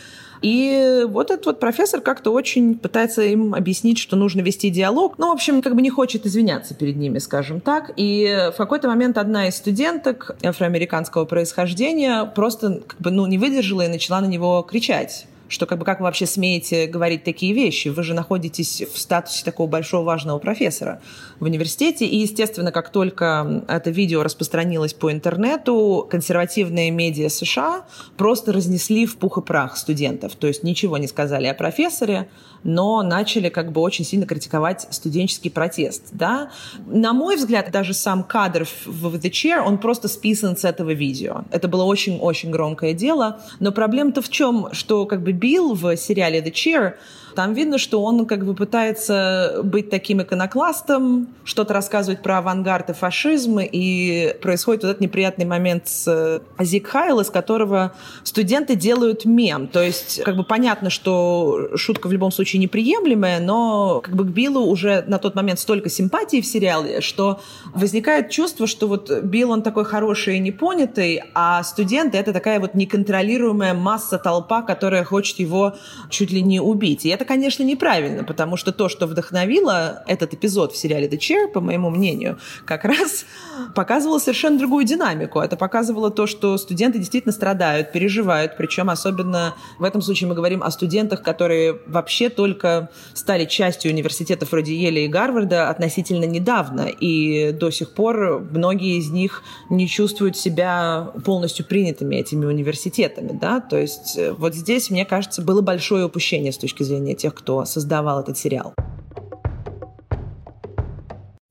[0.43, 5.15] и вот этот вот профессор как-то очень пытается им объяснить, что нужно вести диалог.
[5.19, 7.93] Ну, в общем, как бы не хочет извиняться перед ними, скажем так.
[7.97, 13.83] И в какой-то момент одна из студенток афроамериканского происхождения просто как бы, ну, не выдержала
[13.83, 17.89] и начала на него кричать что как бы как вы вообще смеете говорить такие вещи?
[17.89, 21.01] Вы же находитесь в статусе такого большого важного профессора
[21.39, 22.07] в университете.
[22.07, 27.85] И, естественно, как только это видео распространилось по интернету, консервативные медиа США
[28.17, 30.35] просто разнесли в пух и прах студентов.
[30.35, 32.29] То есть ничего не сказали о профессоре,
[32.67, 36.09] но начали как бы очень сильно критиковать студенческий протест.
[36.11, 36.51] Да?
[36.87, 41.45] На мой взгляд, даже сам кадр в The Chair, он просто списан с этого видео.
[41.51, 43.41] Это было очень-очень громкое дело.
[43.61, 46.95] Но проблема-то в чем, что как бы Билл в сериале The Chair
[47.37, 52.93] там видно, что он как бы пытается быть таким иконокластом, что-то рассказывать про авангард и
[52.95, 57.93] фашизм, и происходит вот этот неприятный момент с Зик Хайл, из которого
[58.25, 59.69] студенты делают мем.
[59.69, 64.29] То есть как бы понятно, что шутка в любом случае неприемлемая, но как бы к
[64.29, 67.41] Биллу уже на тот момент столько симпатии в сериале, что
[67.75, 72.75] возникает чувство, что вот Билл, он такой хороший и непонятый, а студенты— это такая вот
[72.75, 75.75] неконтролируемая масса толпа, которая хочет его
[76.09, 77.05] чуть ли не убить.
[77.05, 81.49] И это конечно, неправильно, потому что то, что вдохновило этот эпизод в сериале The Chair,
[81.49, 83.27] по моему мнению, как раз
[83.75, 85.41] показывало совершенно другую динамику.
[85.41, 90.63] Это показывало то, что студенты действительно страдают, переживают, причем особенно в этом случае мы говорим
[90.63, 97.53] о студентах, которые вообще только стали частью университетов вроде Еля и Гарварда относительно недавно, и
[97.53, 103.79] до сих пор многие из них не чувствуют себя полностью принятыми этими университетами, да, то
[103.79, 108.21] есть э, вот здесь, мне кажется, было большое упущение с точки зрения тех, кто создавал
[108.21, 108.75] этот сериал.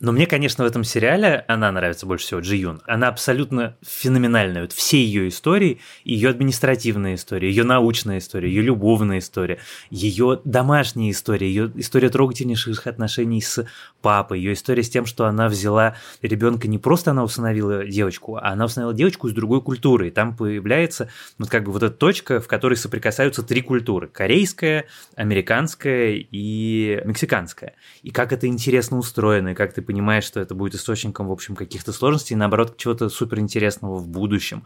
[0.01, 2.81] Но мне, конечно, в этом сериале она нравится больше всего, Джи Юн.
[2.85, 4.63] Она абсолютно феноменальная.
[4.63, 11.11] Вот все ее истории, ее административная история, ее научная история, ее любовная история, ее домашняя
[11.11, 13.65] история, ее история трогательнейших отношений с
[14.01, 18.49] папой, ее история с тем, что она взяла ребенка не просто она усыновила девочку, а
[18.49, 20.09] она усыновила девочку из другой культуры.
[20.09, 24.09] И там появляется вот как бы вот эта точка, в которой соприкасаются три культуры.
[24.09, 27.75] Корейская, американская и мексиканская.
[28.03, 31.55] И как это интересно устроено, и как ты понимаешь, что это будет источником, в общем,
[31.55, 34.63] каких-то сложностей, наоборот, чего-то суперинтересного в будущем.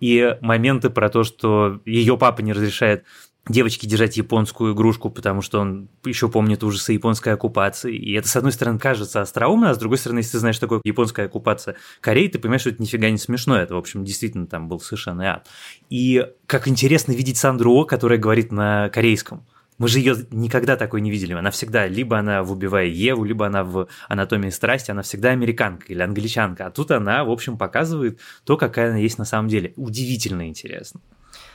[0.00, 3.04] И моменты про то, что ее папа не разрешает
[3.48, 7.96] девочке держать японскую игрушку, потому что он еще помнит ужасы японской оккупации.
[7.96, 10.66] И это, с одной стороны, кажется остроумно, а с другой стороны, если ты знаешь, что
[10.66, 13.56] такое японская оккупация Кореи, ты понимаешь, что это нифига не смешно.
[13.56, 15.46] Это, в общем, действительно там был совершенно ад.
[15.88, 19.46] И как интересно видеть Сандру О, которая говорит на корейском.
[19.78, 21.32] Мы же ее никогда такой не видели.
[21.32, 25.86] Она всегда, либо она в «Убивая Еву», либо она в «Анатомии страсти», она всегда американка
[25.88, 26.66] или англичанка.
[26.66, 29.72] А тут она, в общем, показывает то, какая она есть на самом деле.
[29.76, 31.00] Удивительно интересно.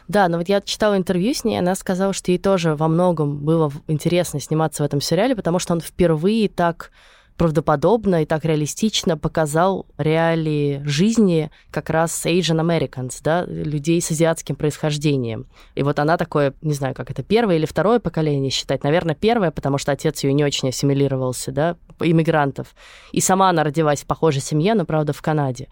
[0.07, 3.37] Да, но вот я читала интервью с ней, она сказала, что ей тоже во многом
[3.37, 6.91] было интересно сниматься в этом сериале, потому что он впервые так
[7.37, 14.55] правдоподобно и так реалистично показал реалии жизни как раз Asian Americans, да, людей с азиатским
[14.55, 15.47] происхождением.
[15.75, 19.51] И вот она такое, не знаю, как это, первое или второе поколение считать, наверное, первое,
[19.51, 22.75] потому что отец ее не очень ассимилировался, да, иммигрантов.
[23.11, 25.67] И сама она родилась в похожей семье, но, правда, в Канаде.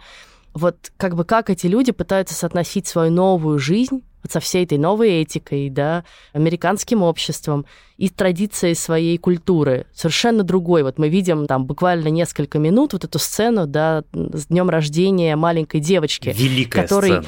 [0.53, 4.77] Вот как бы как эти люди пытаются соотносить свою новую жизнь вот со всей этой
[4.77, 6.03] новой этикой, да,
[6.33, 7.65] американским обществом
[7.97, 10.83] и традицией своей культуры, совершенно другой.
[10.83, 15.81] Вот мы видим там буквально несколько минут вот эту сцену, да, с днем рождения маленькой
[15.81, 17.25] девочки, Великая который сцена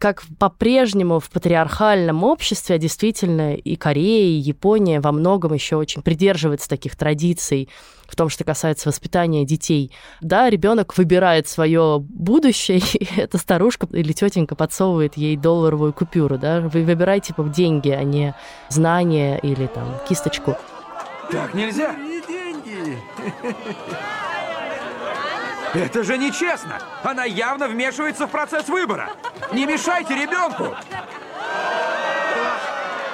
[0.00, 6.00] как по-прежнему в патриархальном обществе, а действительно и Корея, и Япония во многом еще очень
[6.00, 7.68] придерживается таких традиций
[8.08, 9.92] в том, что касается воспитания детей.
[10.22, 16.60] Да, ребенок выбирает свое будущее, и эта старушка или тетенька подсовывает ей долларовую купюру, да,
[16.60, 18.34] вы выбираете типа деньги, а не
[18.70, 20.56] знания или там кисточку.
[21.30, 21.92] Так нельзя.
[21.92, 22.98] И деньги.
[25.74, 26.80] Это же нечестно!
[27.02, 29.10] Она явно вмешивается в процесс выбора!
[29.52, 30.74] Не мешайте ребенку!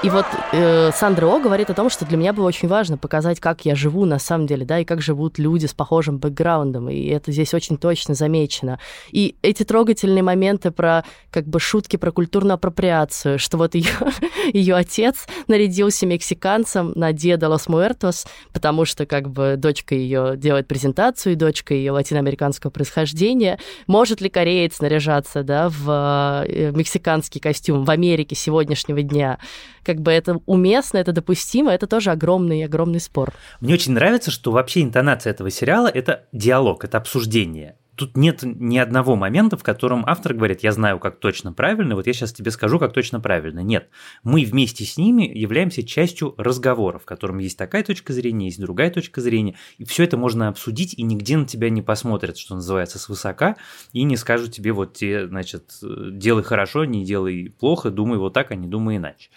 [0.07, 3.40] И вот э, Сандра О говорит о том, что для меня было очень важно показать,
[3.40, 7.09] как я живу на самом деле, да, и как живут люди с похожим бэкграундом, и
[7.09, 8.79] это здесь очень точно замечено.
[9.11, 13.75] И эти трогательные моменты про, как бы, шутки про культурную апроприацию, что вот
[14.53, 20.69] ее, отец нарядился мексиканцем на Деда Лос Муэртос, потому что, как бы, дочка ее делает
[20.69, 23.59] презентацию, и дочка ее латиноамериканского происхождения.
[23.88, 29.40] Может ли кореец наряжаться, да, в э, мексиканский костюм в Америке сегодняшнего дня?
[29.87, 33.32] как бы это уместно, это допустимо, это тоже огромный-огромный спор.
[33.61, 37.76] Мне очень нравится, что вообще интонация этого сериала– это диалог, это обсуждение.
[37.96, 42.06] Тут нет ни одного момента, в котором автор говорит, я знаю, как точно правильно, вот
[42.06, 43.61] я сейчас тебе скажу, как точно правильно.
[43.61, 43.88] Нет.
[44.22, 48.90] Мы вместе с ними являемся частью разговора, в котором есть такая точка зрения, есть другая
[48.90, 52.98] точка зрения, и все это можно обсудить, и нигде на тебя не посмотрят, что называется,
[52.98, 53.56] свысока,
[53.94, 58.50] и не скажут тебе, вот тебе, значит, делай хорошо, не делай плохо, думай вот так,
[58.50, 59.30] а не думай иначе.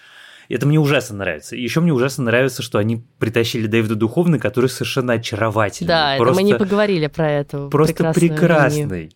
[0.50, 1.56] Это мне ужасно нравится.
[1.56, 5.88] И еще мне ужасно нравится, что они притащили Дэвида Духовна, который совершенно очаровательный.
[5.88, 7.68] Да, просто, мы не поговорили про это.
[7.68, 8.84] Просто прекрасный.
[8.84, 9.12] Линию.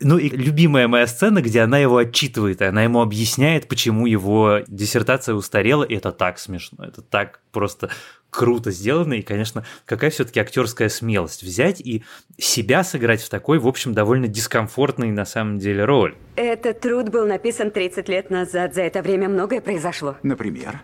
[0.00, 4.60] Ну и любимая моя сцена, где она его отчитывает, и она ему объясняет, почему его
[4.68, 7.90] диссертация устарела, и это так смешно, это так просто
[8.30, 12.04] круто сделано, и, конечно, какая все-таки актерская смелость взять и
[12.36, 16.14] себя сыграть в такой, в общем, довольно дискомфортной на самом деле роль.
[16.36, 18.74] Этот труд был написан 30 лет назад.
[18.74, 20.16] За это время многое произошло.
[20.22, 20.80] Например?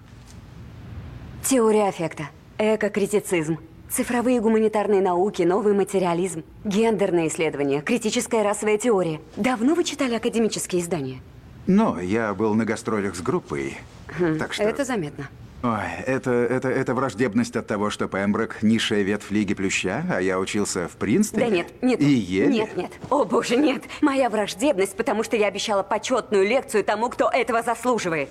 [1.44, 3.58] Теория аффекта, эко-критицизм,
[3.94, 9.20] цифровые гуманитарные науки, новый материализм, гендерные исследования, критическая расовая теория.
[9.36, 11.20] Давно вы читали академические издания?
[11.66, 13.78] Но я был на гастролях с группой,
[14.18, 14.64] хм, так что...
[14.64, 15.28] Это заметно.
[15.62, 20.38] Ой, это, это, это враждебность от того, что Пемброк– низшая ветвь Лиги Плюща, а я
[20.38, 21.42] учился в Принстоне?
[21.42, 22.00] Да нет, нет.
[22.02, 22.52] И Еле?
[22.52, 22.90] Нет, нет.
[23.08, 23.82] О, боже, нет.
[24.02, 28.28] Моя враждебность, потому что я обещала почетную лекцию тому, кто этого заслуживает.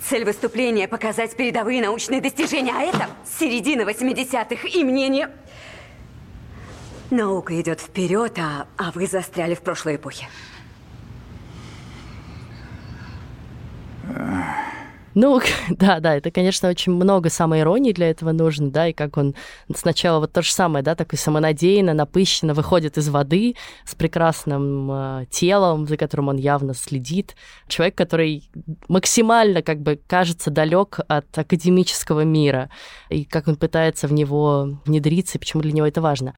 [0.00, 3.08] Цель выступления– показать передовые научные достижения, а это
[3.38, 5.28] середина 80-х, и мне не...
[7.10, 10.28] Наука идет вперед, а, а вы застряли в прошлой эпохе.
[15.20, 19.34] Ну, да, да, это, конечно, очень много самоиронии для этого нужно, да, и как он
[19.74, 25.26] сначала вот то же самое, да, такой самонадеянно, напыщенно выходит из воды с прекрасным э,
[25.28, 27.34] телом, за которым он явно следит.
[27.66, 28.48] Человек, который
[28.86, 32.70] максимально, как бы, кажется далек от академического мира,
[33.08, 36.34] и как он пытается в него внедриться, и почему для него это важно.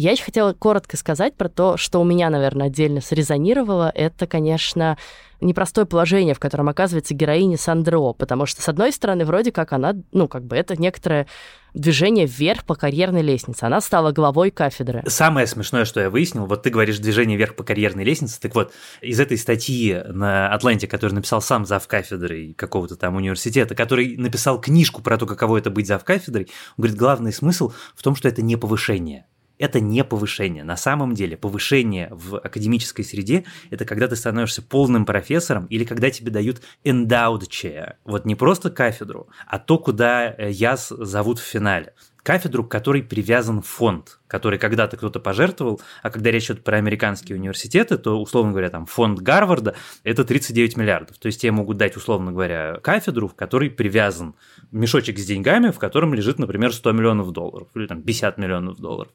[0.00, 3.90] Я еще хотела коротко сказать про то, что у меня, наверное, отдельно срезонировало.
[3.92, 4.96] Это, конечно,
[5.40, 9.96] непростое положение, в котором оказывается героиня Сандро, потому что, с одной стороны, вроде как она,
[10.12, 11.26] ну, как бы это некоторое
[11.74, 13.64] движение вверх по карьерной лестнице.
[13.64, 15.02] Она стала главой кафедры.
[15.08, 18.72] Самое смешное, что я выяснил, вот ты говоришь движение вверх по карьерной лестнице, так вот,
[19.00, 24.60] из этой статьи на Атланте, которую написал сам зав кафедрой какого-то там университета, который написал
[24.60, 26.44] книжку про то, каково это быть зав кафедрой,
[26.76, 29.26] он говорит, главный смысл в том, что это не повышение
[29.58, 30.64] это не повышение.
[30.64, 36.10] На самом деле повышение в академической среде– это когда ты становишься полным профессором или когда
[36.10, 37.94] тебе дают endowed chair.
[38.04, 41.94] Вот не просто кафедру, а то, куда э, яс зовут в финале
[42.28, 47.38] кафедру, к которой привязан фонд, который когда-то кто-то пожертвовал, а когда речь идет про американские
[47.38, 51.16] университеты, то, условно говоря, там фонд Гарварда– это 39 миллиардов.
[51.16, 54.34] То есть тебе могут дать, условно говоря, кафедру, в которой привязан
[54.72, 59.10] мешочек с деньгами, в котором лежит, например, 100 миллионов долларов или там 50 миллионов долларов.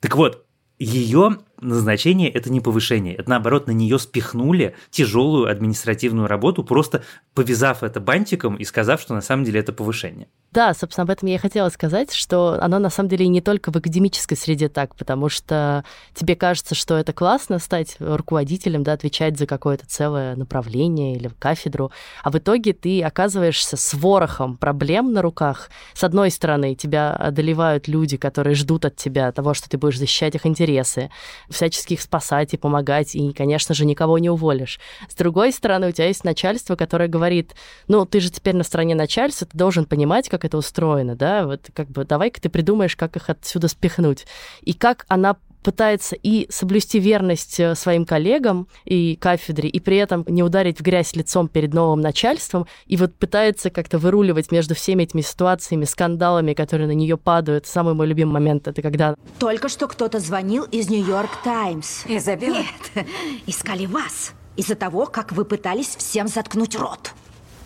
[0.00, 0.44] Так вот,
[0.78, 7.02] ее назначение это не повышение, это наоборот на нее спихнули тяжелую административную работу, просто
[7.34, 10.28] повязав это бантиком и сказав, что на самом деле это повышение.
[10.50, 13.70] Да, собственно, об этом я и хотела сказать, что оно на самом деле не только
[13.70, 19.38] в академической среде так, потому что тебе кажется, что это классно стать руководителем, да, отвечать
[19.38, 21.92] за какое-то целое направление или кафедру,
[22.24, 25.68] а в итоге ты оказываешься с ворохом проблем на руках.
[25.92, 30.34] С одной стороны, тебя одолевают люди, которые ждут от тебя того, что ты будешь защищать
[30.34, 31.10] их интересы,
[31.50, 34.78] всячески их спасать и помогать, и, конечно же, никого не уволишь.
[35.08, 37.54] С другой стороны, у тебя есть начальство, которое говорит,
[37.86, 41.70] ну, ты же теперь на стороне начальства, ты должен понимать, как это устроено, да, вот
[41.74, 44.26] как бы давай-ка ты придумаешь, как их отсюда спихнуть.
[44.62, 50.24] И как она пытается и соблюсти верность э, своим коллегам и кафедре, и при этом
[50.28, 55.04] не ударить в грязь лицом перед новым начальством, и вот пытается как-то выруливать между всеми
[55.04, 57.66] этими ситуациями, скандалами, которые на нее падают.
[57.66, 59.14] Самый мой любимый момент— это когда...
[59.38, 62.04] Только что кто-то звонил из Нью-Йорк Таймс.
[62.06, 62.58] Изабелла?
[62.58, 63.06] Нет,
[63.46, 64.32] искали вас.
[64.56, 67.12] Из-за того, как вы пытались всем заткнуть рот.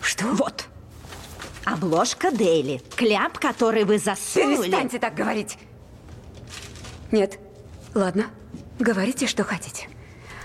[0.01, 0.25] Что?
[0.33, 0.65] Вот.
[1.65, 2.81] Обложка Дейли.
[2.95, 4.67] Кляп, который вы засунули.
[4.67, 5.57] Перестаньте так говорить.
[7.11, 7.39] Нет,
[7.95, 8.25] Ладно,
[8.79, 9.87] говорите, что хотите.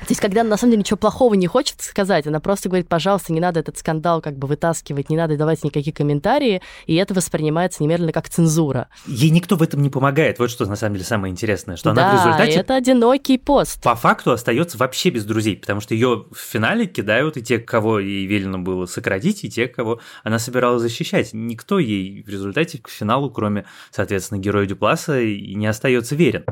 [0.08, 2.88] То есть, когда она на самом деле ничего плохого не хочет сказать, она просто говорит,
[2.88, 7.12] пожалуйста, не надо этот скандал как бы вытаскивать, не надо давать никакие комментарии, и это
[7.12, 8.88] воспринимается немедленно как цензура.
[9.06, 10.38] Ей никто в этом не помогает.
[10.38, 12.52] Вот что на самом деле самое интересное, что да, она в результате...
[12.58, 13.82] это одинокий пост.
[13.82, 17.98] По факту остается вообще без друзей, потому что ее в финале кидают и те, кого
[17.98, 21.34] ей велено было сократить, и те, кого она собиралась защищать.
[21.34, 26.46] Никто ей в результате к финалу, кроме, соответственно, героя Дюпласа, и не остается верен.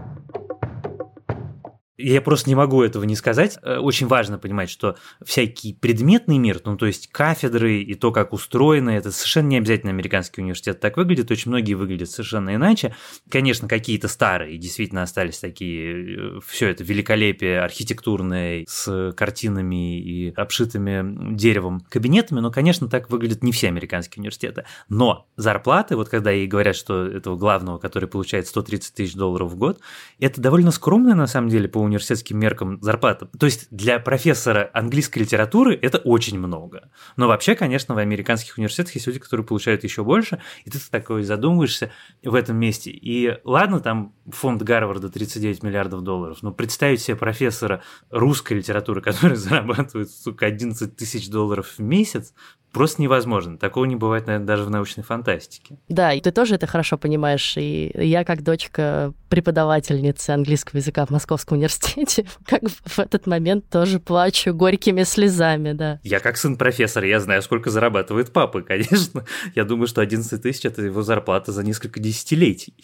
[1.99, 3.59] Я просто не могу этого не сказать.
[3.63, 8.35] Э, очень важно понимать, что всякий предметный мир, ну то есть кафедры и то, как
[8.35, 12.95] устроено, это совершенно не обязательно американский университет так выглядит, очень многие выглядят совершенно иначе.
[13.31, 21.35] Конечно, какие-то старые действительно остались такие, э, все это великолепие архитектурное с картинами и обшитыми
[21.35, 24.65] деревом кабинетами, но, конечно, так выглядят не все американские университеты.
[24.91, 29.57] Но зарплаты, вот когда ей говорят, что этого главного, который получает 130 тысяч долларов в
[29.57, 29.81] год,
[30.19, 33.27] это довольно скромная на самом деле по университетским меркам зарплата.
[33.39, 36.91] То есть для профессора английской литературы это очень много.
[37.17, 41.23] Но вообще, конечно, в американских университетах есть люди, которые получают еще больше, и ты такой
[41.23, 41.91] задумываешься
[42.23, 42.91] в этом месте.
[42.91, 49.37] И ладно, там фонд Гарварда 39 миллиардов долларов, но представить себе профессора русской литературы, который
[49.37, 52.35] зарабатывает, сука, 11 тысяч долларов в месяц,
[52.77, 53.57] просто невозможно.
[53.57, 55.79] Такого не бывает, наверное, даже в научной фантастике.
[55.89, 57.57] Да, и ты тоже это хорошо понимаешь.
[57.57, 63.99] И я, как дочка преподавательницы английского языка в Московском университете, как в этот момент тоже
[63.99, 66.01] плачу горькими слезами, да.
[66.03, 69.25] Я как сын профессора, я знаю, сколько зарабатывает папа, конечно.
[69.55, 72.75] Я думаю, что 11 тысяч– это его зарплата за несколько десятилетий.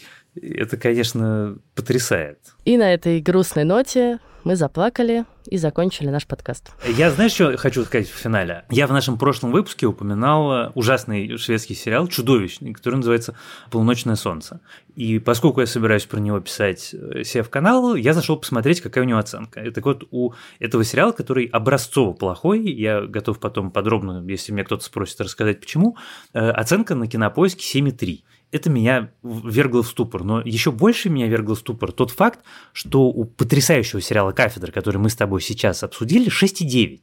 [0.41, 2.39] Это, конечно, потрясает.
[2.65, 6.71] И на этой грустной ноте мы заплакали и закончили наш подкаст.
[6.87, 8.65] Я, знаешь, что хочу сказать в финале?
[8.71, 13.35] Я в нашем прошлом выпуске упоминал ужасный шведский сериал, чудовищный, который называется
[13.71, 14.61] «Полуночное солнце».
[14.95, 19.05] И поскольку я собираюсь про него писать э, себе в канал, я зашел посмотреть, какая
[19.05, 19.61] у него оценка.
[19.61, 24.65] И так вот, у этого сериала, который образцово плохой, я готов потом подробно, если меня
[24.65, 25.97] кто-то спросит, рассказать почему,
[26.35, 28.23] э, оценка на кинопоиске 7,3
[28.53, 30.23] это меня вергло в ступор.
[30.23, 32.41] Но еще больше меня вергло в ступор тот факт,
[32.73, 37.01] что у потрясающего сериала «Кафедра», который мы с тобой сейчас обсудили, 6,9.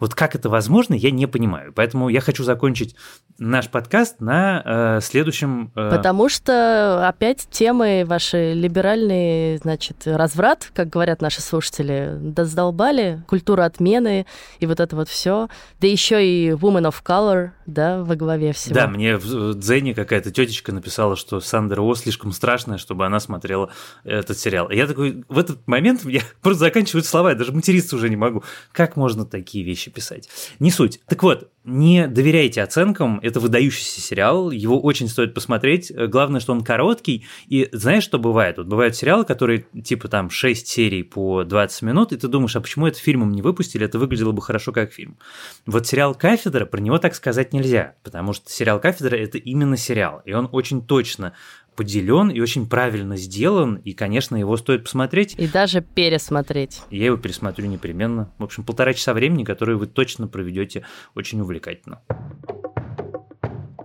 [0.00, 1.72] Вот как это возможно, я не понимаю.
[1.72, 2.96] Поэтому я хочу закончить
[3.38, 4.62] наш подкаст на
[4.98, 5.70] э, следующем...
[5.76, 5.90] Э...
[5.90, 14.26] Потому что опять темы ваши либеральные, значит, разврат, как говорят наши слушатели, задолбали, культура отмены
[14.58, 15.48] и вот это вот все.
[15.80, 18.74] Да еще и Woman of Color, да, во главе всего.
[18.74, 23.70] Да, мне в Дзене какая-то тетечка написала, что Сандра О слишком страшная, чтобы она смотрела
[24.04, 24.70] этот сериал.
[24.70, 28.16] И я такой, в этот момент я просто заканчиваю слова, я даже материться уже не
[28.16, 28.42] могу.
[28.72, 30.30] Как можно такие вещи писать?
[30.58, 31.00] Не суть.
[31.06, 35.92] Так вот, не доверяйте оценкам, это выдающийся сериал, его очень стоит посмотреть.
[35.94, 38.56] Главное, что он короткий, и знаешь, что бывает?
[38.56, 42.60] Вот бывают сериалы, которые типа там 6 серий по 20 минут, и ты думаешь, а
[42.60, 45.18] почему это фильмом не выпустили, это выглядело бы хорошо как фильм.
[45.66, 50.22] Вот сериал «Кафедра», про него так сказать нельзя, потому что сериал «Кафедра»— это именно сериал,
[50.24, 51.34] и он очень точно
[51.78, 55.36] поделен и очень правильно сделан, и, конечно, его стоит посмотреть.
[55.38, 56.82] И даже пересмотреть.
[56.90, 58.32] Я его пересмотрю непременно.
[58.38, 62.02] В общем, полтора часа времени, которые вы точно проведете очень увлекательно.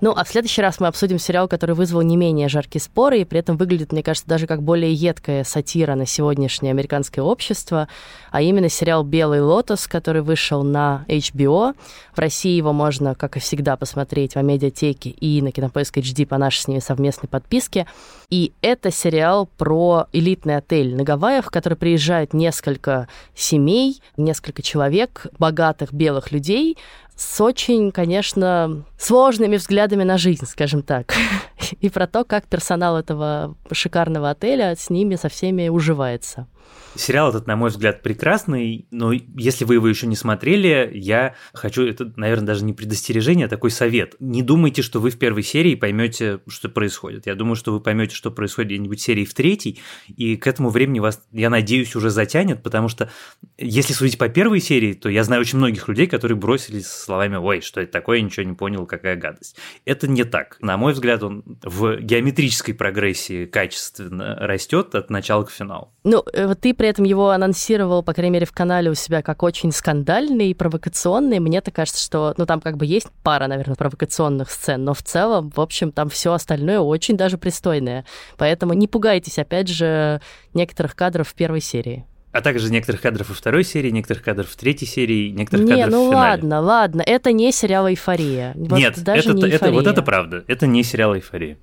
[0.04, 3.24] Ну, а в следующий раз мы обсудим сериал, который вызвал не менее жаркие споры, и
[3.24, 7.88] при этом выглядит, мне кажется, даже как более едкая сатира на сегодняшнее американское общество,
[8.30, 11.74] а именно сериал «Белый лотос», который вышел на HBO.
[12.14, 16.38] В России его можно, как и всегда, посмотреть в медиатеке и на Кинопоиск HD по
[16.38, 17.88] нашей с ними совместной подписке.
[18.30, 25.28] И это сериал про элитный отель на Гавайях, в который приезжает несколько семей, несколько человек,
[25.40, 26.78] богатых белых людей,
[27.16, 31.14] с очень, конечно, сложными взглядами на жизнь, скажем так,
[31.82, 36.48] и про то, как персонал этого шикарного отеля с ними со всеми уживается.
[36.96, 41.88] Сериал этот, на мой взгляд, прекрасный, но если вы его еще не смотрели, я хочу,
[41.88, 44.16] это, наверное, даже не предостережение, а такой совет.
[44.20, 47.26] Не думайте, что вы в первой серии поймете, что происходит.
[47.26, 50.70] Я думаю, что вы поймете, что происходит где-нибудь в серии в третьей, и к этому
[50.70, 53.10] времени вас, я надеюсь, уже затянет, потому что
[53.58, 57.62] если судить по первой серии, то я знаю очень многих людей, которые бросились словами «Ой,
[57.62, 59.58] что это такое, ничего не понял, какая гадость».
[59.86, 60.58] Это не так.
[60.60, 65.93] На мой взгляд, он в геометрической прогрессии качественно растет от начала к финалу.
[66.04, 69.22] Ну, э, вот ты при этом его анонсировал, по крайней мере, в канале у себя
[69.22, 71.40] как очень скандальный и провокационный.
[71.40, 75.52] Мне-то кажется, что, ну, там как бы есть пара, наверное, провокационных сцен, но в целом,
[75.56, 78.06] в общем, там все остальное очень даже пристойное.
[78.38, 80.22] Поэтому не пугайтесь, опять же,
[80.54, 82.06] некоторых кадров в первой серии.
[82.34, 85.92] А также некоторых кадров во второй серии, некоторых кадров в третьей серии, некоторых не, кадров
[85.92, 86.32] ну в финале.
[86.32, 88.54] ладно, ладно, это не сериал «Эйфория».
[88.56, 91.60] Вот Нет, даже это, не это, вот это правда, это не сериал «Эйфория».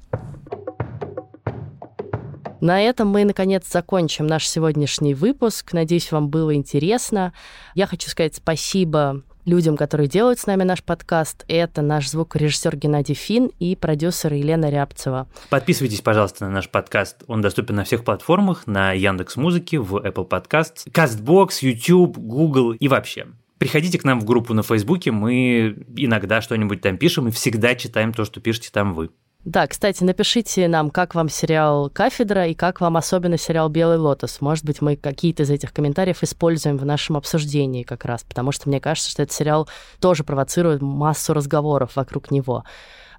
[2.61, 5.73] На этом мы, наконец, закончим наш сегодняшний выпуск.
[5.73, 7.33] Надеюсь, вам было интересно.
[7.75, 11.45] Я хочу сказать спасибо людям, которые делают с нами наш подкаст.
[11.49, 15.27] Это наш звукорежиссер Геннадий Фин и продюсер Елена Рябцева.
[15.49, 17.25] Подписывайтесь, пожалуйста, на наш подкаст.
[17.27, 22.89] Он доступен на всех платформах, на Яндекс Музыке, в Apple Podcast, CastBox, YouTube, Google и
[22.89, 23.29] вообще.
[23.57, 28.13] Приходите к нам в группу на Фейсбуке, мы иногда что-нибудь там пишем и всегда читаем
[28.13, 29.11] то, что пишете там вы.
[29.47, 34.43] Да, кстати, напишите нам, как вам сериал «Кафедра» и как вам особенно сериал «Белый лотос».
[34.43, 38.69] Может быть, мы какие-то из этих комментариев используем в нашем обсуждении как раз, потому что
[38.69, 39.67] мне кажется, что этот сериал
[39.99, 42.65] тоже провоцирует массу разговоров вокруг него.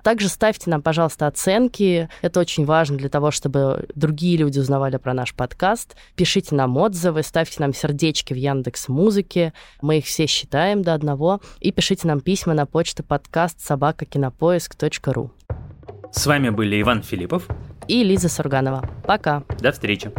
[0.03, 2.09] Также ставьте нам, пожалуйста, оценки.
[2.21, 5.95] Это очень важно для того, чтобы другие люди узнавали про наш подкаст.
[6.15, 9.53] Пишите нам отзывы, ставьте нам сердечки в Яндекс Музыке.
[9.81, 11.41] Мы их все считаем до одного.
[11.59, 15.31] И пишите нам письма на почту подкаст собакакинопоиск.ру.
[16.11, 17.47] С вами были Иван Филиппов
[17.87, 18.87] и Лиза Сурганова.
[19.05, 19.43] Пока.
[19.59, 20.11] До встречи.